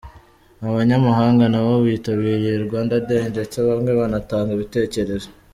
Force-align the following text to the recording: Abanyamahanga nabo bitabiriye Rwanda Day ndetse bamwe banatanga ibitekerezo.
Abanyamahanga 0.69 1.43
nabo 1.53 1.73
bitabiriye 1.87 2.53
Rwanda 2.65 2.95
Day 3.07 3.23
ndetse 3.33 3.57
bamwe 3.67 3.91
banatanga 3.99 4.49
ibitekerezo. 4.53 5.29